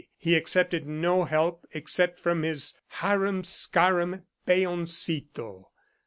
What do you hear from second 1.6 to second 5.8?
except from his harum scarum "Peoncito."